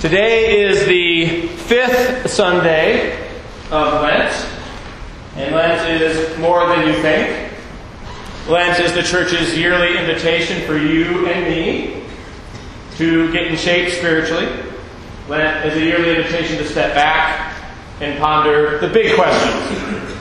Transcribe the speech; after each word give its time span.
Today 0.00 0.62
is 0.62 0.86
the 0.86 1.46
fifth 1.58 2.30
Sunday 2.30 3.22
of 3.70 4.00
Lent, 4.00 4.46
and 5.36 5.54
Lent 5.54 6.00
is 6.00 6.38
more 6.38 6.66
than 6.68 6.86
you 6.86 6.94
think. 7.02 7.52
Lent 8.48 8.80
is 8.80 8.94
the 8.94 9.02
church's 9.02 9.58
yearly 9.58 9.98
invitation 9.98 10.66
for 10.66 10.78
you 10.78 11.28
and 11.28 11.44
me 11.44 12.02
to 12.96 13.30
get 13.30 13.48
in 13.48 13.58
shape 13.58 13.92
spiritually. 13.92 14.48
Lent 15.28 15.66
is 15.66 15.76
a 15.76 15.84
yearly 15.84 16.16
invitation 16.16 16.56
to 16.56 16.66
step 16.66 16.94
back 16.94 17.54
and 18.00 18.18
ponder 18.18 18.78
the 18.78 18.88
big 18.88 19.14
questions. 19.14 20.16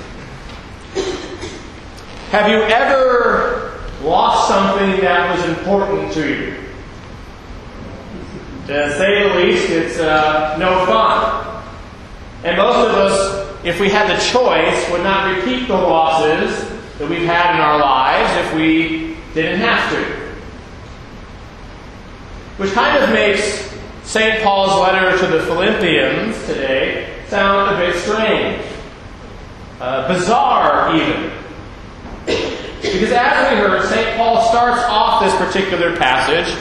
Have 2.32 2.50
you 2.50 2.64
ever 2.64 3.80
lost 4.04 4.50
something 4.50 5.00
that 5.00 5.34
was 5.34 5.58
important 5.58 6.12
to 6.16 6.28
you? 6.28 6.69
To 8.70 8.96
say 9.00 9.28
the 9.28 9.34
least, 9.34 9.68
it's 9.72 9.98
uh, 9.98 10.56
no 10.60 10.86
fun. 10.86 11.64
And 12.44 12.56
most 12.56 12.88
of 12.88 12.94
us, 12.94 13.66
if 13.66 13.80
we 13.80 13.90
had 13.90 14.16
the 14.16 14.22
choice, 14.22 14.92
would 14.92 15.02
not 15.02 15.36
repeat 15.36 15.68
the 15.68 15.74
losses 15.74 16.70
that 17.00 17.10
we've 17.10 17.26
had 17.26 17.56
in 17.56 17.62
our 17.62 17.80
lives 17.80 18.46
if 18.46 18.54
we 18.54 19.18
didn't 19.34 19.60
have 19.62 19.92
to. 19.92 20.04
Which 22.58 22.72
kind 22.74 23.04
of 23.04 23.10
makes 23.10 23.74
St. 24.04 24.44
Paul's 24.44 24.80
letter 24.80 25.18
to 25.18 25.26
the 25.36 25.42
Philippians 25.46 26.46
today 26.46 27.24
sound 27.28 27.76
a 27.76 27.80
bit 27.80 27.96
strange. 27.96 28.64
Uh, 29.82 30.08
bizarre, 30.08 30.96
even. 30.96 31.32
Because 32.84 33.12
as 33.14 33.52
we 33.52 33.58
heard, 33.58 33.84
St. 33.90 34.16
Paul 34.16 34.48
starts 34.52 34.84
off 34.84 35.24
this 35.24 35.34
particular 35.38 35.98
passage 35.98 36.56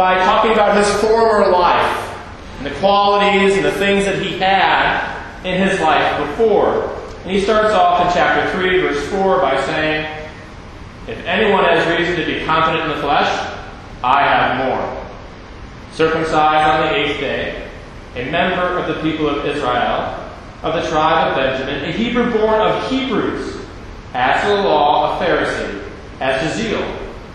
by 0.00 0.16
talking 0.24 0.52
about 0.52 0.74
his 0.74 0.90
former 1.02 1.50
life 1.50 2.18
and 2.56 2.66
the 2.66 2.74
qualities 2.80 3.54
and 3.54 3.62
the 3.62 3.72
things 3.72 4.06
that 4.06 4.18
he 4.22 4.38
had 4.38 5.14
in 5.44 5.60
his 5.60 5.78
life 5.78 6.26
before. 6.26 6.88
And 7.22 7.30
he 7.30 7.42
starts 7.42 7.74
off 7.74 8.06
in 8.06 8.10
chapter 8.14 8.50
3, 8.58 8.80
verse 8.80 9.06
4, 9.10 9.40
by 9.40 9.62
saying, 9.66 10.26
If 11.06 11.18
anyone 11.26 11.64
has 11.64 11.86
reason 11.98 12.16
to 12.16 12.24
be 12.24 12.46
confident 12.46 12.90
in 12.90 12.96
the 12.96 13.02
flesh, 13.02 13.28
I 14.02 14.22
have 14.22 14.64
more. 14.64 15.06
Circumcised 15.92 16.66
on 16.66 16.86
the 16.86 16.96
eighth 16.96 17.20
day, 17.20 17.68
a 18.16 18.30
member 18.30 18.78
of 18.78 18.88
the 18.88 19.02
people 19.02 19.28
of 19.28 19.44
Israel, 19.44 20.18
of 20.62 20.82
the 20.82 20.88
tribe 20.88 21.28
of 21.28 21.36
Benjamin, 21.36 21.84
a 21.84 21.92
Hebrew 21.92 22.32
born 22.32 22.62
of 22.62 22.90
Hebrews, 22.90 23.66
as 24.14 24.40
to 24.44 24.48
the 24.48 24.62
law, 24.62 25.20
a 25.20 25.22
Pharisee, 25.22 25.86
as 26.20 26.40
to 26.40 26.56
zeal, 26.56 26.80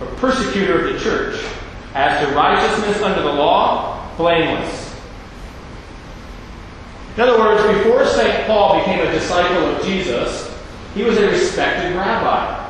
a 0.01 0.05
persecutor 0.15 0.83
of 0.83 0.93
the 0.93 0.99
church, 0.99 1.45
as 1.95 2.27
to 2.27 2.35
righteousness 2.35 3.01
under 3.01 3.21
the 3.21 3.31
law, 3.31 4.05
blameless. 4.17 4.93
In 7.15 7.21
other 7.21 7.39
words, 7.39 7.77
before 7.77 8.05
St. 8.05 8.45
Paul 8.45 8.79
became 8.79 8.99
a 8.99 9.11
disciple 9.11 9.65
of 9.65 9.83
Jesus, 9.83 10.53
he 10.93 11.03
was 11.03 11.17
a 11.17 11.27
respected 11.27 11.95
rabbi. 11.95 12.63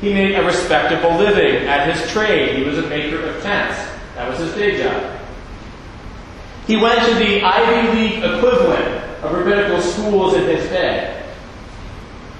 He 0.00 0.12
made 0.12 0.34
a 0.34 0.44
respectable 0.44 1.16
living 1.16 1.68
at 1.68 1.94
his 1.94 2.10
trade. 2.10 2.56
He 2.56 2.64
was 2.64 2.78
a 2.78 2.88
maker 2.88 3.24
of 3.24 3.40
tents. 3.42 3.78
That 4.16 4.28
was 4.28 4.40
his 4.40 4.52
day 4.54 4.82
job. 4.82 5.20
He 6.66 6.76
went 6.76 6.98
to 7.06 7.14
the 7.14 7.42
Ivy 7.42 7.96
League 7.96 8.24
equivalent 8.24 9.04
of 9.22 9.32
rabbinical 9.32 9.80
schools 9.80 10.34
in 10.34 10.42
his 10.44 10.68
day. 10.68 11.24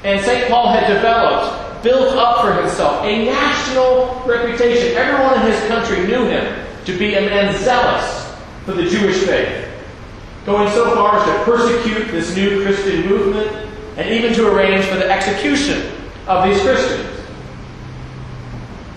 And 0.03 0.21
St. 0.25 0.49
Paul 0.49 0.73
had 0.73 0.93
developed, 0.93 1.62
built 1.83 2.15
up 2.17 2.45
for 2.45 2.61
himself 2.61 3.03
a 3.05 3.25
national 3.25 4.23
reputation. 4.27 4.97
Everyone 4.97 5.35
in 5.41 5.53
his 5.53 5.61
country 5.67 6.07
knew 6.07 6.25
him 6.27 6.67
to 6.85 6.99
be 6.99 7.15
a 7.15 7.21
man 7.21 7.57
zealous 7.63 8.35
for 8.65 8.73
the 8.73 8.85
Jewish 8.85 9.25
faith, 9.25 9.69
going 10.47 10.71
so 10.71 10.95
far 10.95 11.19
as 11.19 11.25
to 11.25 11.45
persecute 11.45 12.11
this 12.11 12.35
new 12.37 12.63
Christian 12.63 13.09
movement 13.09 13.51
and 13.97 14.09
even 14.11 14.33
to 14.35 14.53
arrange 14.53 14.85
for 14.87 14.97
the 14.97 15.11
execution 15.11 15.91
of 16.27 16.49
these 16.49 16.61
Christians. 16.63 17.09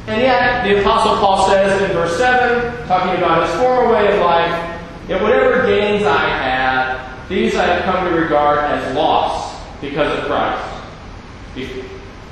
And 0.07 0.21
yet, 0.21 0.63
the 0.63 0.81
Apostle 0.81 1.17
Paul 1.17 1.49
says 1.49 1.81
in 1.81 1.91
verse 1.91 2.15
7, 2.17 2.87
talking 2.87 3.17
about 3.17 3.47
his 3.47 3.59
former 3.59 3.91
way 3.91 4.13
of 4.13 4.19
life, 4.19 4.81
that 5.07 5.21
whatever 5.21 5.65
gains 5.65 6.05
I 6.05 6.27
had, 6.27 7.27
these 7.27 7.55
I 7.55 7.65
have 7.65 7.85
come 7.85 8.07
to 8.07 8.15
regard 8.15 8.59
as 8.59 8.95
loss 8.95 9.59
because 9.81 10.19
of 10.19 10.25
Christ. 10.25 10.74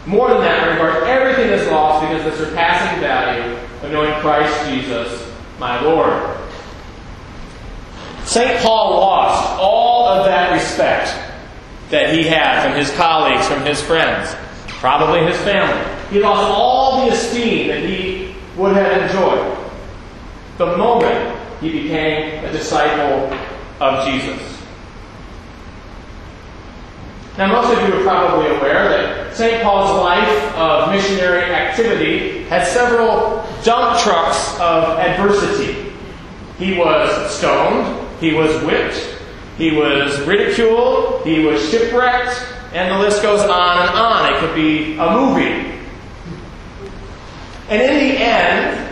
More 0.05 0.29
than 0.29 0.41
that, 0.41 0.69
regard 0.69 1.03
everything 1.03 1.49
as 1.51 1.67
lost 1.67 2.07
because 2.07 2.25
of 2.25 2.37
the 2.37 2.45
surpassing 2.45 2.99
value 2.99 3.55
of 3.83 3.91
knowing 3.91 4.13
Christ 4.19 4.69
Jesus, 4.69 5.31
my 5.59 5.81
Lord. 5.81 6.37
St. 8.25 8.61
Paul 8.61 8.99
lost 8.99 9.59
all 9.59 10.07
of 10.07 10.25
that 10.25 10.51
respect 10.53 11.13
that 11.89 12.13
he 12.13 12.23
had 12.23 12.63
from 12.63 12.77
his 12.77 12.91
colleagues, 12.91 13.47
from 13.47 13.63
his 13.65 13.81
friends, 13.81 14.35
probably 14.67 15.25
his 15.25 15.39
family. 15.41 16.09
He 16.09 16.19
lost 16.19 16.49
all 16.49 17.05
the 17.05 17.13
esteem 17.13 17.67
that 17.67 17.83
he 17.83 18.35
would 18.57 18.75
have 18.75 19.01
enjoyed 19.03 19.57
the 20.57 20.77
moment 20.77 21.39
he 21.61 21.71
became 21.71 22.43
a 22.43 22.51
disciple 22.51 23.37
of 23.79 24.05
Jesus. 24.05 24.61
Now, 27.37 27.51
most 27.51 27.77
of 27.77 27.87
you 27.87 27.95
are 27.95 28.03
probably 28.03 28.55
aware 28.55 28.89
that 28.89 29.22
St. 29.33 29.63
Paul's 29.63 29.99
life 29.99 30.55
of 30.55 30.91
missionary 30.91 31.43
activity 31.43 32.43
had 32.43 32.67
several 32.67 33.43
dump 33.63 33.99
trucks 33.99 34.59
of 34.59 34.99
adversity. 34.99 35.91
He 36.59 36.77
was 36.77 37.35
stoned, 37.35 38.07
he 38.19 38.33
was 38.33 38.63
whipped, 38.63 39.17
he 39.57 39.71
was 39.75 40.19
ridiculed, 40.21 41.25
he 41.25 41.43
was 41.45 41.67
shipwrecked, 41.69 42.45
and 42.73 42.91
the 42.91 42.99
list 42.99 43.21
goes 43.23 43.41
on 43.41 43.87
and 43.87 43.89
on. 43.89 44.33
It 44.33 44.39
could 44.39 44.55
be 44.55 44.97
a 44.97 45.11
movie. 45.11 45.79
And 47.69 47.81
in 47.81 48.09
the 48.09 48.17
end, 48.17 48.89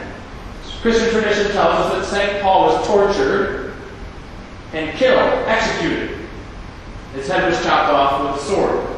Christian 0.82 1.10
tradition 1.12 1.52
tells 1.52 1.76
us 1.76 2.10
that 2.10 2.18
St. 2.18 2.42
Paul 2.42 2.68
was 2.68 2.88
tortured 2.88 3.74
and 4.74 4.98
killed, 4.98 5.20
executed. 5.48 6.18
His 7.14 7.28
head 7.28 7.48
was 7.48 7.62
chopped 7.64 7.92
off 7.92 8.22
with 8.22 8.42
a 8.42 8.46
sword. 8.48 8.91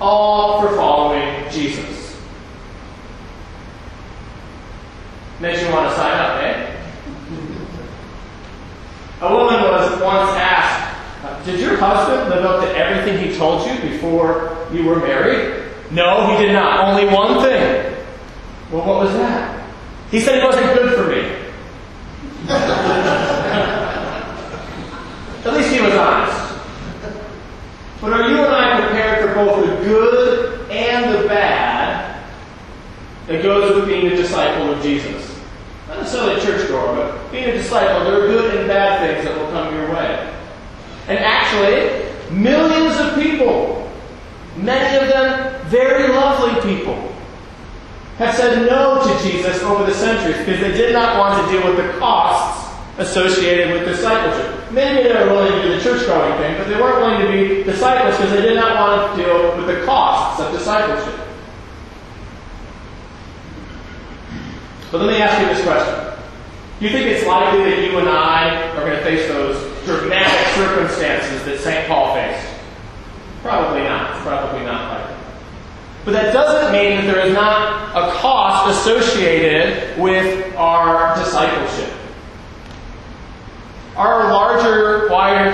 All 0.00 0.60
for 0.60 0.76
following 0.76 1.50
Jesus. 1.50 2.16
Makes 5.40 5.62
you 5.62 5.70
want 5.70 5.90
to 5.90 5.96
sign 5.96 6.18
up, 6.18 6.42
eh? 6.42 6.72
A 9.22 9.32
woman 9.34 9.60
was 9.62 9.90
once 10.02 10.30
asked, 10.32 11.46
Did 11.46 11.60
your 11.60 11.76
husband 11.78 12.28
live 12.30 12.44
up 12.44 12.62
to 12.62 12.76
everything 12.76 13.26
he 13.26 13.36
told 13.36 13.66
you 13.66 13.78
before 13.80 14.66
you 14.72 14.84
were 14.84 14.96
married? 14.96 15.64
No, 15.90 16.26
he 16.26 16.44
did 16.44 16.52
not. 16.52 16.88
Only 16.88 17.06
one 17.12 17.42
thing. 17.42 17.94
Well, 18.70 18.86
what 18.86 19.04
was 19.04 19.12
that? 19.14 19.66
He 20.10 20.20
said 20.20 20.40
he 20.40 20.46
wasn't 20.46 20.74
good 20.74 20.94
for 20.94 21.08
me. 21.08 21.20
At 25.46 25.54
least 25.54 25.72
he 25.72 25.80
was 25.80 25.94
honest. 25.94 26.46
But 28.00 28.12
are 28.12 28.28
you 28.28 28.44
and 28.44 28.54
I 28.54 28.80
prepared 28.80 29.24
for 29.24 29.25
both 29.36 29.64
the 29.64 29.84
good 29.84 30.70
and 30.70 31.14
the 31.14 31.28
bad 31.28 32.24
that 33.26 33.42
goes 33.42 33.76
with 33.76 33.86
being 33.86 34.06
a 34.06 34.16
disciple 34.16 34.72
of 34.72 34.82
Jesus? 34.82 35.38
Not 35.88 35.98
necessarily 35.98 36.40
a 36.40 36.44
churchgoer, 36.44 36.96
but 36.96 37.30
being 37.30 37.44
a 37.44 37.52
disciple, 37.52 38.04
there 38.04 38.24
are 38.24 38.26
good 38.26 38.56
and 38.56 38.68
bad 38.68 39.00
things 39.00 39.28
that 39.28 39.38
will 39.38 39.50
come 39.52 39.74
your 39.74 39.92
way. 39.92 40.34
And 41.08 41.18
actually, 41.18 42.12
millions 42.34 42.98
of 42.98 43.14
people, 43.22 43.92
many 44.56 45.04
of 45.04 45.08
them 45.08 45.56
very 45.68 46.08
lovely 46.12 46.60
people, 46.62 47.12
have 48.18 48.34
said 48.34 48.66
no 48.66 49.02
to 49.02 49.28
Jesus 49.28 49.62
over 49.62 49.84
the 49.84 49.94
centuries 49.94 50.38
because 50.38 50.60
they 50.60 50.72
did 50.72 50.92
not 50.92 51.18
want 51.18 51.44
to 51.44 51.52
deal 51.52 51.68
with 51.68 51.76
the 51.76 51.98
costs 51.98 52.65
associated 52.98 53.72
with 53.72 53.84
discipleship. 53.84 54.72
Maybe 54.72 55.08
they 55.08 55.14
were 55.14 55.30
willing 55.30 55.52
to 55.52 55.62
do 55.62 55.74
the 55.74 55.80
church 55.82 56.06
going 56.06 56.32
thing, 56.38 56.56
but 56.56 56.68
they 56.68 56.80
weren't 56.80 56.96
willing 56.96 57.26
to 57.26 57.32
be 57.32 57.62
disciples 57.62 58.16
because 58.16 58.32
they 58.32 58.42
did 58.42 58.56
not 58.56 58.76
want 58.76 59.16
to 59.16 59.22
deal 59.22 59.56
with 59.56 59.66
the 59.66 59.84
costs 59.84 60.40
of 60.40 60.52
discipleship. 60.52 61.20
But 64.90 65.00
let 65.02 65.08
me 65.08 65.20
ask 65.20 65.40
you 65.40 65.46
this 65.54 65.62
question. 65.62 66.06
Do 66.78 66.86
you 66.86 66.92
think 66.92 67.06
it's 67.06 67.26
likely 67.26 67.70
that 67.70 67.90
you 67.90 67.98
and 67.98 68.08
I 68.08 68.70
are 68.72 68.80
going 68.80 68.96
to 68.96 69.02
face 69.02 69.26
those 69.28 69.56
dramatic 69.84 70.54
circumstances 70.54 71.44
that 71.44 71.58
St. 71.60 71.88
Paul 71.88 72.14
faced? 72.14 72.46
Probably 73.42 73.82
not. 73.82 74.22
Probably 74.22 74.64
not 74.64 74.92
likely. 74.92 75.16
But 76.04 76.12
that 76.12 76.32
doesn't 76.32 76.72
mean 76.72 76.98
that 76.98 77.12
there 77.12 77.26
is 77.26 77.34
not 77.34 77.96
a 77.96 78.12
cost 78.18 78.78
associated 78.78 79.98
with 79.98 80.54
our 80.54 81.16
discipleship. 81.16 81.92
Our 83.96 84.28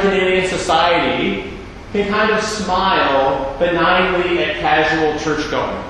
Canadian 0.01 0.49
society 0.49 1.51
can 1.93 2.09
kind 2.09 2.33
of 2.33 2.43
smile 2.43 3.57
benignly 3.59 4.43
at 4.43 4.57
casual 4.61 5.19
church 5.19 5.51
going. 5.51 5.85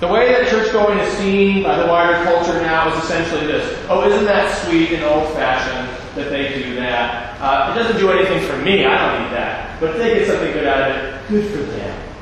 The 0.00 0.08
way 0.08 0.32
that 0.32 0.48
church 0.48 0.72
going 0.72 0.98
is 0.98 1.12
seen 1.18 1.62
by 1.62 1.76
the 1.78 1.86
wider 1.86 2.24
culture 2.24 2.60
now 2.62 2.92
is 2.92 3.04
essentially 3.04 3.46
this 3.46 3.78
Oh, 3.88 4.08
isn't 4.08 4.24
that 4.24 4.66
sweet 4.66 4.92
and 4.92 5.04
old 5.04 5.32
fashioned? 5.34 6.00
that 6.14 6.30
they 6.30 6.62
do 6.62 6.74
that. 6.74 7.40
Uh, 7.40 7.72
it 7.72 7.82
doesn't 7.82 7.98
do 7.98 8.10
anything 8.10 8.46
for 8.48 8.56
me. 8.58 8.84
I 8.84 8.98
don't 8.98 9.22
need 9.22 9.32
that. 9.32 9.78
But 9.80 9.90
if 9.90 9.96
they 9.98 10.14
get 10.14 10.26
something 10.26 10.52
good 10.52 10.66
out 10.66 10.90
of 10.90 10.96
it, 10.96 11.28
good 11.28 11.50
for 11.50 11.58
them. 11.58 12.12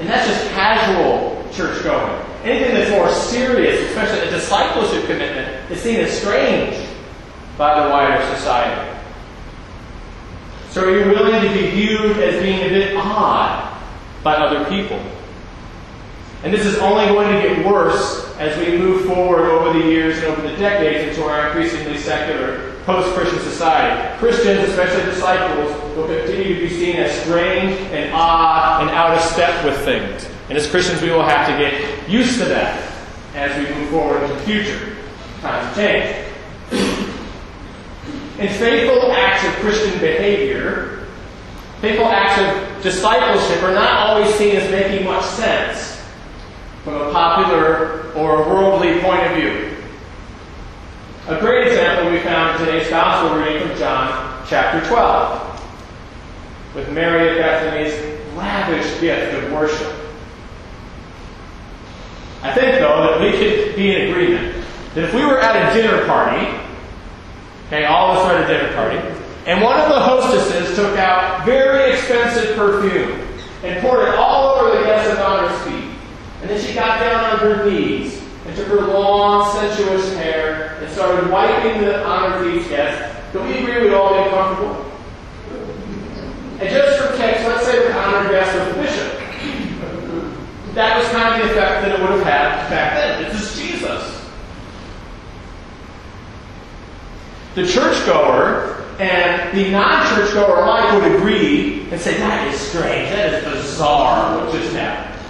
And 0.00 0.08
that's 0.08 0.26
just 0.26 0.50
casual 0.50 1.42
church 1.52 1.82
going. 1.82 2.22
Anything 2.44 2.74
that's 2.74 2.90
more 2.90 3.10
serious, 3.10 3.80
especially 3.88 4.28
a 4.28 4.30
discipleship 4.30 5.06
commitment, 5.06 5.70
is 5.70 5.80
seen 5.80 5.96
as 6.00 6.20
strange 6.20 6.76
by 7.56 7.82
the 7.82 7.90
wider 7.90 8.22
society. 8.36 8.95
So 10.76 10.84
are 10.84 10.90
you 10.90 11.08
willing 11.08 11.40
to 11.40 11.48
be 11.54 11.70
viewed 11.70 12.18
as 12.18 12.42
being 12.42 12.60
a 12.60 12.68
bit 12.68 12.96
odd 12.98 13.82
by 14.22 14.34
other 14.34 14.62
people? 14.68 15.00
And 16.42 16.52
this 16.52 16.66
is 16.66 16.76
only 16.80 17.06
going 17.06 17.32
to 17.32 17.48
get 17.48 17.64
worse 17.64 18.36
as 18.36 18.58
we 18.58 18.76
move 18.76 19.06
forward 19.06 19.48
over 19.48 19.72
the 19.72 19.86
years 19.86 20.18
and 20.18 20.26
over 20.26 20.42
the 20.42 20.54
decades 20.58 21.16
into 21.16 21.26
our 21.26 21.46
increasingly 21.46 21.96
secular 21.96 22.74
post-Christian 22.84 23.38
society. 23.38 24.18
Christians, 24.18 24.68
especially 24.68 25.10
disciples, 25.10 25.96
will 25.96 26.08
continue 26.08 26.56
to 26.56 26.60
be 26.60 26.68
seen 26.68 26.96
as 26.96 27.22
strange 27.22 27.80
and 27.92 28.12
odd 28.12 28.82
and 28.82 28.90
out 28.90 29.16
of 29.16 29.22
step 29.22 29.64
with 29.64 29.82
things. 29.82 30.28
And 30.50 30.58
as 30.58 30.68
Christians, 30.70 31.00
we 31.00 31.08
will 31.08 31.24
have 31.24 31.48
to 31.48 31.56
get 31.56 32.06
used 32.06 32.38
to 32.40 32.44
that 32.50 32.92
as 33.34 33.56
we 33.56 33.74
move 33.76 33.88
forward 33.88 34.24
into 34.24 34.34
the 34.34 34.40
future. 34.42 34.94
Times 35.40 35.74
change. 35.74 36.25
In 38.38 38.48
faithful 38.48 39.12
acts 39.12 39.46
of 39.46 39.52
Christian 39.54 39.98
behavior, 39.98 41.06
faithful 41.80 42.06
acts 42.06 42.38
of 42.40 42.82
discipleship 42.82 43.62
are 43.62 43.72
not 43.72 44.08
always 44.08 44.34
seen 44.34 44.56
as 44.56 44.70
making 44.70 45.06
much 45.06 45.24
sense 45.24 46.02
from 46.84 46.94
a 46.94 47.12
popular 47.12 48.12
or 48.12 48.42
a 48.42 48.48
worldly 48.48 49.00
point 49.00 49.22
of 49.22 49.36
view. 49.36 49.74
A 51.28 51.40
great 51.40 51.66
example 51.68 52.12
we 52.12 52.20
found 52.20 52.60
in 52.60 52.66
today's 52.66 52.90
gospel 52.90 53.38
reading 53.38 53.68
from 53.68 53.78
John 53.78 54.44
chapter 54.46 54.86
12, 54.86 56.74
with 56.74 56.92
Mary 56.92 57.30
of 57.30 57.36
Bethany's 57.38 58.36
lavish 58.36 59.00
gift 59.00 59.34
of 59.34 59.50
worship. 59.50 59.92
I 62.42 62.52
think, 62.52 62.78
though, 62.80 63.18
that 63.18 63.20
we 63.20 63.32
could 63.32 63.76
be 63.76 63.96
in 63.96 64.10
agreement 64.10 64.64
that 64.94 65.04
if 65.04 65.14
we 65.14 65.24
were 65.24 65.40
at 65.40 65.70
a 65.70 65.74
dinner 65.74 66.04
party, 66.06 66.65
okay, 67.66 67.84
all 67.84 68.12
of 68.12 68.18
us 68.18 68.26
were 68.26 68.38
at 68.38 68.50
a 68.50 68.52
dinner 68.52 68.74
party, 68.74 68.98
and 69.46 69.62
one 69.62 69.78
of 69.78 69.88
the 69.88 70.00
hostesses 70.00 70.74
took 70.76 70.98
out 70.98 71.44
very 71.44 71.92
expensive 71.92 72.56
perfume 72.56 73.22
and 73.62 73.80
poured 73.80 74.08
it 74.08 74.14
all 74.14 74.54
over 74.54 74.76
the 74.76 74.84
guest 74.84 75.10
of 75.10 75.18
honor's 75.18 75.60
feet. 75.62 75.90
And 76.42 76.50
then 76.50 76.60
she 76.60 76.74
got 76.74 77.00
down 77.00 77.24
on 77.24 77.38
her 77.38 77.68
knees 77.68 78.22
and 78.46 78.56
took 78.56 78.68
her 78.68 78.82
long, 78.82 79.52
sensuous 79.56 80.14
hair 80.16 80.76
and 80.80 80.92
started 80.92 81.30
wiping 81.30 81.80
the 81.80 82.04
honored 82.04 82.44
feet 82.44 82.68
guest. 82.68 83.32
Do 83.32 83.42
we 83.42 83.58
agree 83.58 83.82
we'd 83.82 83.94
all 83.94 84.22
be 84.22 84.30
comfortable? 84.30 84.82
And 86.60 86.70
just 86.70 87.02
for 87.02 87.16
kicks, 87.16 87.44
let's 87.44 87.66
say 87.66 87.86
the 87.86 87.94
honored 87.98 88.30
guest 88.30 88.56
was 88.56 88.74
the 88.74 88.82
bishop. 88.82 89.26
That 90.74 90.98
was 90.98 91.08
kind 91.08 91.40
of 91.40 91.48
the 91.48 91.54
effect 91.54 91.82
that 91.82 91.92
it 91.92 92.00
would 92.00 92.10
have 92.10 92.22
had 92.22 92.70
back 92.70 92.94
then. 92.94 93.32
This 93.32 93.42
is 93.42 93.58
Jesus. 93.58 94.16
The 97.56 97.66
churchgoer 97.66 98.84
and 98.98 99.56
the 99.56 99.70
non-churchgoer 99.70 100.62
alike 100.62 100.92
would 100.92 101.10
agree 101.16 101.88
and 101.90 101.98
say, 101.98 102.18
that 102.18 102.52
is 102.52 102.60
strange, 102.60 103.08
that 103.10 103.32
is 103.32 103.44
bizarre 103.44 104.44
what 104.44 104.52
just 104.52 104.74
happened. 104.74 105.24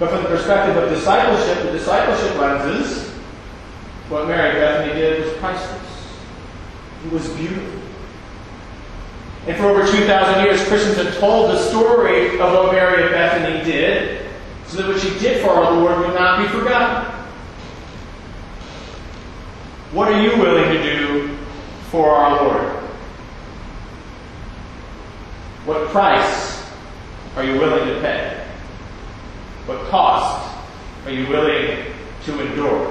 But 0.00 0.10
from 0.10 0.24
the 0.24 0.28
perspective 0.28 0.76
of 0.76 0.90
discipleship, 0.90 1.62
the 1.62 1.70
discipleship 1.70 2.36
lenses, 2.36 3.12
what 4.08 4.26
Mary 4.26 4.58
Bethany 4.58 4.94
did 4.94 5.24
was 5.24 5.32
priceless. 5.34 6.18
It 7.04 7.12
was 7.12 7.28
beautiful. 7.34 7.80
And 9.46 9.56
for 9.56 9.66
over 9.66 9.86
2,000 9.86 10.44
years, 10.44 10.66
Christians 10.66 10.96
have 10.96 11.16
told 11.18 11.50
the 11.50 11.62
story 11.70 12.40
of 12.40 12.52
what 12.52 12.72
Mary 12.72 13.04
of 13.04 13.12
Bethany 13.12 13.64
did, 13.64 14.26
so 14.66 14.78
that 14.78 14.88
what 14.88 15.00
she 15.00 15.16
did 15.20 15.42
for 15.44 15.50
our 15.50 15.72
Lord 15.74 16.00
would 16.00 16.14
not 16.14 16.42
be 16.42 16.48
forgotten. 16.48 17.15
What 19.96 20.12
are 20.12 20.20
you 20.20 20.28
willing 20.36 20.74
to 20.74 20.82
do 20.82 21.38
for 21.90 22.10
our 22.10 22.44
Lord? 22.44 22.70
What 25.64 25.88
price 25.88 26.70
are 27.34 27.42
you 27.42 27.58
willing 27.58 27.88
to 27.88 28.00
pay? 28.02 28.46
What 29.64 29.86
cost 29.88 30.54
are 31.06 31.10
you 31.10 31.26
willing 31.28 31.86
to 32.26 32.40
endure? 32.46 32.88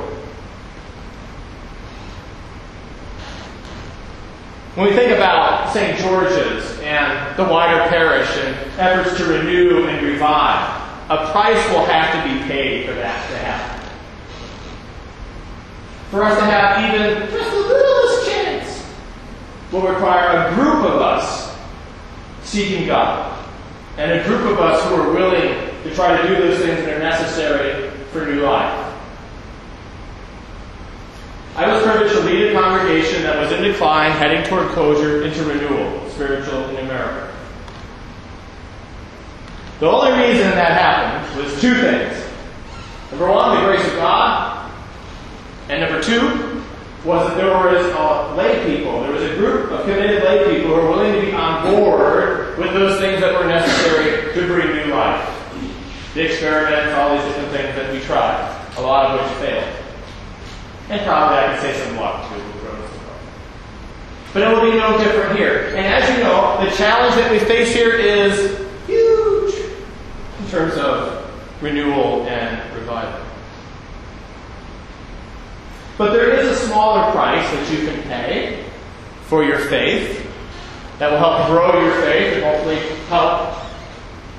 When 4.74 4.88
we 4.88 4.94
think 4.96 5.12
about 5.12 5.72
St. 5.74 6.00
George's 6.00 6.80
and 6.80 7.38
the 7.38 7.44
wider 7.44 7.88
parish 7.88 8.36
and 8.36 8.80
efforts 8.80 9.16
to 9.18 9.25
renew 9.25 9.86
and 9.86 10.04
revive, 10.04 10.81
a 11.12 11.30
price 11.31 11.69
will 11.69 11.86
have 11.86 12.16
to 12.16 12.34
be 12.34 12.44
paid 12.48 12.88
for 12.88 12.96
that 12.96 13.30
to 13.30 13.38
happen. 13.38 13.55
For 16.15 16.23
us 16.23 16.39
to 16.39 16.45
have 16.45 16.95
even 16.95 17.29
just 17.29 17.51
the 17.51 17.57
littlest 17.57 18.29
chance 18.31 18.85
will 19.69 19.81
require 19.81 20.47
a 20.47 20.56
group 20.56 20.85
of 20.85 21.01
us 21.01 21.53
seeking 22.41 22.88
God 22.88 23.38
and 23.97 24.13
a 24.13 24.23
group 24.23 24.50
of 24.50 24.57
us 24.57 24.81
who 24.88 24.95
are 24.95 25.12
willing 25.12 25.83
to 25.83 25.94
try 25.94 26.15
to 26.15 26.25
do 26.25 26.35
those 26.35 26.59
things 26.59 26.85
that 26.85 26.95
are 26.95 27.00
necessary 27.00 27.89
for 28.13 28.25
new 28.25 28.44
life. 28.44 28.95
I 31.57 31.67
was 31.67 31.83
privileged 31.83 32.13
to 32.13 32.21
lead 32.21 32.47
a 32.47 32.61
congregation 32.61 33.23
that 33.23 33.38
was 33.38 33.51
in 33.51 33.61
decline, 33.63 34.11
heading 34.11 34.45
toward 34.45 34.69
closure 34.69 35.25
into 35.25 35.44
renewal, 35.44 36.09
spiritual 36.11 36.63
and 36.63 36.77
numerical. 36.77 37.27
The 39.81 39.88
only 39.88 40.11
reason 40.11 40.50
that 40.51 40.71
happened 40.71 41.44
was 41.44 41.59
two 41.59 41.75
things. 41.75 42.25
Number 43.11 43.29
one, 43.29 43.59
the 43.59 43.65
grace 43.65 43.85
of 43.85 43.95
God. 43.95 44.44
And 45.69 45.81
number 45.81 46.01
two, 46.01 46.63
was 47.06 47.27
that 47.29 47.38
there 47.38 47.51
was 47.51 47.85
uh, 47.94 48.35
lay 48.35 48.65
people. 48.65 49.01
There 49.03 49.12
was 49.12 49.23
a 49.23 49.35
group 49.35 49.71
of 49.71 49.81
committed 49.81 50.23
lay 50.23 50.56
people 50.56 50.75
who 50.75 50.81
were 50.81 50.89
willing 50.89 51.13
to 51.13 51.21
be 51.21 51.31
on 51.33 51.63
board 51.63 52.57
with 52.57 52.73
those 52.73 53.00
things 53.00 53.21
that 53.21 53.39
were 53.39 53.47
necessary 53.47 54.33
to 54.33 54.47
bring 54.47 54.75
new 54.75 54.94
life. 54.94 55.31
The 56.15 56.25
experiments, 56.25 56.95
all 56.95 57.15
these 57.15 57.25
different 57.25 57.51
things 57.51 57.75
that 57.75 57.94
we 57.94 58.00
tried, 58.01 58.77
a 58.77 58.81
lot 58.81 59.12
of 59.12 59.21
which 59.21 59.38
failed. 59.39 59.75
And 60.89 61.01
probably 61.06 61.38
I 61.38 61.45
can 61.47 61.61
say 61.61 61.85
some 61.85 61.97
luck 61.97 62.30
too. 62.30 62.42
But 64.33 64.44
it 64.44 64.49
will 64.49 64.69
be 64.69 64.78
no 64.78 64.97
different 64.97 65.37
here. 65.37 65.68
And 65.78 65.85
as 65.85 66.09
you 66.09 66.21
know, 66.21 66.61
the 66.61 66.69
challenge 66.75 67.16
that 67.16 67.31
we 67.31 67.40
face 67.40 67.73
here 67.73 67.92
is 67.92 68.68
huge 68.85 69.56
in 70.40 70.47
terms 70.49 70.73
of 70.73 71.31
renewal 71.61 72.28
and 72.28 72.75
revival. 72.75 73.24
But 75.97 76.11
there 76.11 76.31
is 76.31 76.47
a 76.47 76.66
smaller 76.68 77.11
price 77.11 77.49
that 77.52 77.71
you 77.71 77.87
can 77.87 78.02
pay 78.04 78.66
for 79.28 79.44
your 79.44 79.59
faith 79.59 80.30
that 80.99 81.11
will 81.11 81.18
help 81.18 81.47
grow 81.47 81.81
your 81.81 82.02
faith 82.02 82.35
and 82.35 82.44
hopefully 82.44 82.78
help 83.07 83.56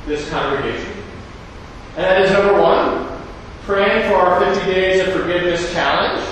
this 0.06 0.28
congregation. 0.30 0.92
And 1.96 2.04
that 2.04 2.20
is 2.22 2.30
number 2.30 2.60
one, 2.60 3.20
praying 3.62 4.08
for 4.08 4.16
our 4.16 4.54
50 4.54 4.70
Days 4.70 5.06
of 5.06 5.14
Forgiveness 5.14 5.72
Challenge. 5.72 6.22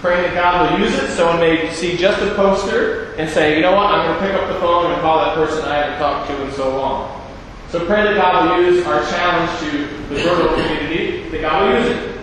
Praying 0.00 0.22
that 0.22 0.34
God 0.34 0.70
will 0.70 0.86
use 0.86 0.94
it. 0.96 1.10
Someone 1.10 1.40
may 1.40 1.72
see 1.72 1.96
just 1.96 2.22
a 2.22 2.32
poster 2.34 3.14
and 3.14 3.28
say, 3.28 3.56
you 3.56 3.62
know 3.62 3.74
what, 3.74 3.86
I'm 3.86 4.06
going 4.06 4.20
to 4.20 4.26
pick 4.26 4.40
up 4.40 4.52
the 4.52 4.60
phone 4.60 4.92
and 4.92 5.00
call 5.00 5.18
that 5.18 5.34
person 5.34 5.64
I 5.64 5.74
haven't 5.74 5.98
talked 5.98 6.28
to 6.30 6.44
in 6.44 6.52
so 6.52 6.76
long. 6.76 7.20
So 7.70 7.84
pray 7.84 8.04
that 8.04 8.14
God 8.14 8.58
will 8.58 8.64
use 8.64 8.86
our 8.86 9.04
challenge 9.10 9.60
to 9.60 10.14
the 10.14 10.22
rural 10.22 10.54
community, 10.54 11.28
that 11.30 11.40
God 11.40 11.62
will 11.62 11.80
use 11.82 11.96
it. 11.96 12.17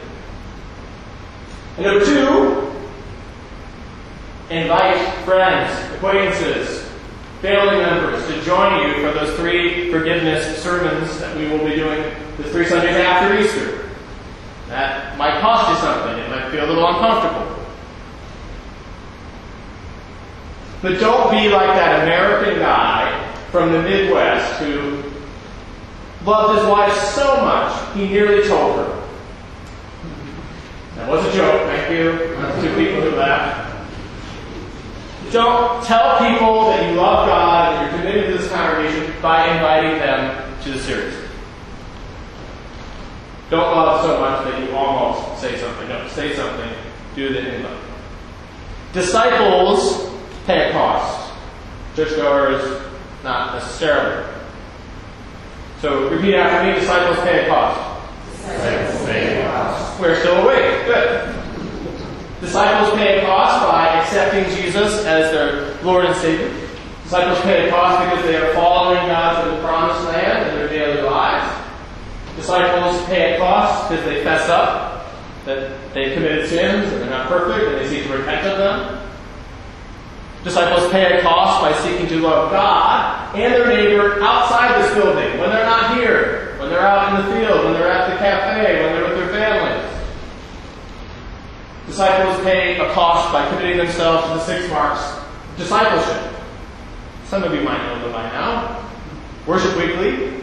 And 1.77 1.85
number 1.85 2.05
two, 2.05 2.71
invite 4.49 5.25
friends, 5.25 5.95
acquaintances, 5.95 6.89
family 7.41 7.77
members 7.77 8.25
to 8.27 8.41
join 8.43 8.87
you 8.87 8.93
for 9.01 9.11
those 9.11 9.35
three 9.37 9.91
forgiveness 9.91 10.63
sermons 10.63 11.19
that 11.19 11.35
we 11.35 11.47
will 11.47 11.65
be 11.65 11.75
doing 11.75 12.01
the 12.37 12.43
three 12.43 12.65
Sundays 12.65 12.95
after 12.95 13.37
Easter. 13.39 13.89
That 14.69 15.17
might 15.17 15.41
cost 15.41 15.69
you 15.69 15.75
something. 15.77 16.17
It 16.17 16.29
might 16.29 16.49
feel 16.49 16.65
a 16.65 16.67
little 16.67 16.87
uncomfortable. 16.87 17.65
But 20.81 20.99
don't 20.99 21.31
be 21.31 21.49
like 21.49 21.67
that 21.67 22.03
American 22.03 22.59
guy 22.59 23.33
from 23.51 23.71
the 23.71 23.81
Midwest 23.81 24.61
who 24.61 25.03
loved 26.25 26.57
his 26.57 26.67
wife 26.67 26.93
so 26.93 27.41
much 27.41 27.95
he 27.95 28.07
nearly 28.07 28.47
told 28.47 28.77
her. 28.77 29.01
That 30.95 31.09
was 31.09 31.25
a 31.25 31.37
joke, 31.37 31.64
thank 31.85 31.99
you 31.99 32.35
uh, 32.37 32.61
to 32.61 32.67
people 32.75 33.01
who 33.01 33.15
laughed. 33.15 33.71
Don't 35.31 35.83
tell 35.83 36.17
people 36.17 36.69
that 36.69 36.89
you 36.89 36.95
love 36.95 37.27
God 37.27 37.73
and 37.73 37.91
you're 37.91 37.99
committed 37.99 38.31
to 38.31 38.37
this 38.41 38.51
congregation 38.51 39.13
by 39.21 39.53
inviting 39.53 39.99
them 39.99 40.61
to 40.63 40.71
the 40.71 40.79
series. 40.79 41.15
Don't 43.49 43.75
love 43.75 44.03
so 44.03 44.19
much 44.19 44.45
that 44.45 44.63
you 44.63 44.75
almost 44.75 45.41
say 45.41 45.57
something. 45.59 45.87
No, 45.87 46.07
say 46.07 46.35
something. 46.35 46.71
Do 47.15 47.31
the 47.33 47.55
invite. 47.55 47.79
Disciples 48.93 50.11
pay 50.45 50.69
a 50.69 50.71
cost. 50.71 51.33
Churchgoers, 51.95 52.81
not 53.23 53.53
necessarily. 53.55 54.31
So 55.81 56.09
repeat 56.09 56.35
after 56.35 56.67
me, 56.67 56.79
disciples 56.79 57.17
pay 57.19 57.45
a 57.45 57.47
cost. 57.47 58.01
Disciples 58.31 59.05
pay 59.05 59.41
a 59.41 59.51
cost. 59.51 59.99
We're 59.99 60.19
still 60.19 60.43
awake. 60.43 60.85
Good. 60.85 61.44
Disciples 62.45 62.95
pay 62.99 63.19
a 63.19 63.25
cost 63.25 63.67
by 63.67 63.87
accepting 63.99 64.45
Jesus 64.55 65.03
as 65.05 65.31
their 65.31 65.73
Lord 65.83 66.05
and 66.05 66.15
Savior. 66.17 66.53
Disciples 67.03 67.41
pay 67.41 67.67
a 67.67 67.71
cost 67.71 68.05
because 68.05 68.23
they 68.23 68.37
are 68.37 68.53
following 68.53 69.07
God 69.07 69.43
to 69.43 69.49
the 69.49 69.61
promised 69.63 70.05
land 70.05 70.49
in 70.49 70.55
their 70.55 70.69
daily 70.69 71.01
lives. 71.01 71.51
Disciples 72.35 73.03
pay 73.07 73.33
a 73.33 73.37
cost 73.39 73.89
because 73.89 74.05
they 74.05 74.23
fess 74.23 74.47
up 74.47 75.07
that 75.45 75.93
they 75.95 76.13
committed 76.13 76.47
sins 76.47 76.91
and 76.93 77.01
they're 77.01 77.09
not 77.09 77.27
perfect 77.27 77.67
and 77.67 77.77
they 77.77 77.89
seek 77.89 78.05
to 78.07 78.15
repent 78.15 78.45
of 78.45 78.59
them. 78.59 79.09
Disciples 80.43 80.91
pay 80.91 81.17
a 81.17 81.23
cost 81.23 81.61
by 81.61 81.73
seeking 81.81 82.07
to 82.09 82.19
love 82.19 82.51
God 82.51 83.35
and 83.35 83.53
their 83.55 83.67
neighbor 83.67 84.21
outside 84.21 84.83
this 84.83 84.93
building, 84.93 85.39
when 85.39 85.49
they're 85.49 85.65
not 85.65 85.97
here, 85.97 86.55
when 86.59 86.69
they're 86.69 86.85
out 86.85 87.09
in 87.09 87.25
the 87.25 87.35
field, 87.35 87.65
when 87.65 87.73
they're 87.73 87.89
at 87.89 88.11
the 88.11 88.17
cafe, 88.17 88.83
when 88.83 88.93
they're 88.93 89.09
with 89.09 89.17
their 89.17 89.29
families. 89.29 89.64
Disciples 91.87 92.43
pay 92.43 92.79
a 92.79 92.91
cost 92.93 93.31
by 93.31 93.47
committing 93.49 93.77
themselves 93.77 94.27
to 94.27 94.33
the 94.33 94.43
six 94.43 94.69
marks 94.69 95.01
discipleship. 95.57 96.33
Some 97.25 97.43
of 97.43 97.53
you 97.53 97.61
might 97.61 97.81
know 97.85 97.99
them 98.01 98.11
by 98.11 98.23
now. 98.23 98.89
Worship 99.47 99.77
weekly, 99.77 100.41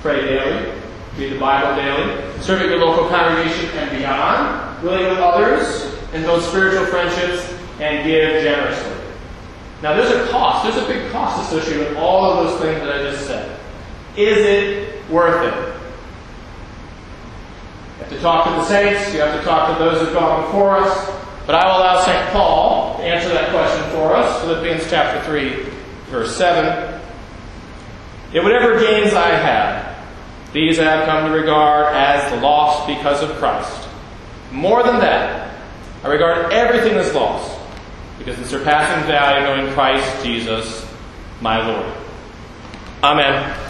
pray 0.00 0.20
daily, 0.22 0.72
read 1.18 1.32
the 1.32 1.38
Bible 1.38 1.76
daily, 1.76 2.40
serve 2.40 2.62
at 2.62 2.68
your 2.68 2.78
local 2.78 3.08
congregation 3.08 3.70
and 3.78 3.98
beyond, 3.98 4.82
willing 4.82 5.08
with 5.08 5.18
others, 5.18 5.96
and 6.12 6.24
build 6.24 6.42
spiritual 6.42 6.86
friendships, 6.86 7.52
and 7.80 8.06
give 8.06 8.42
generously. 8.42 8.92
Now, 9.82 9.94
there's 9.94 10.10
a 10.10 10.30
cost. 10.30 10.64
There's 10.64 10.82
a 10.82 10.88
big 10.88 11.10
cost 11.10 11.52
associated 11.52 11.88
with 11.88 11.98
all 11.98 12.24
of 12.24 12.46
those 12.46 12.60
things 12.60 12.80
that 12.80 13.00
I 13.00 13.02
just 13.02 13.26
said. 13.26 13.58
Is 14.16 14.38
it 14.38 15.10
worth 15.10 15.52
it? 15.52 15.74
Have 18.04 18.12
to 18.12 18.20
talk 18.20 18.44
to 18.44 18.50
the 18.50 18.64
saints. 18.66 19.14
You 19.14 19.20
have 19.20 19.40
to 19.40 19.46
talk 19.46 19.78
to 19.78 19.82
those 19.82 20.00
who've 20.02 20.12
gone 20.12 20.44
before 20.44 20.76
us. 20.76 21.10
But 21.46 21.54
I 21.54 21.66
will 21.66 21.78
allow 21.78 22.04
St. 22.04 22.30
Paul 22.32 22.98
to 22.98 23.02
answer 23.02 23.30
that 23.30 23.48
question 23.50 23.90
for 23.92 24.14
us. 24.14 24.42
Philippians 24.42 24.90
chapter 24.90 25.22
3, 25.24 25.70
verse 26.10 26.36
7. 26.36 27.00
Yet 28.34 28.42
whatever 28.42 28.78
gains 28.78 29.14
I 29.14 29.30
have, 29.30 29.96
these 30.52 30.78
I 30.78 30.84
have 30.84 31.06
come 31.06 31.30
to 31.30 31.34
regard 31.34 31.94
as 31.94 32.42
loss 32.42 32.86
because 32.86 33.22
of 33.22 33.30
Christ. 33.36 33.88
More 34.52 34.82
than 34.82 35.00
that, 35.00 35.56
I 36.02 36.08
regard 36.08 36.52
everything 36.52 36.98
as 36.98 37.14
lost 37.14 37.58
because 38.18 38.36
the 38.36 38.44
surpassing 38.44 39.06
value 39.06 39.46
of 39.46 39.56
knowing 39.56 39.74
Christ 39.74 40.22
Jesus, 40.22 40.86
my 41.40 41.66
Lord. 41.66 41.90
Amen. 43.02 43.63